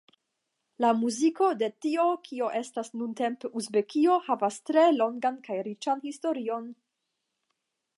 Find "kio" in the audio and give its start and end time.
2.29-2.49